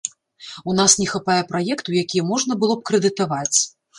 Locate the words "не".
1.01-1.05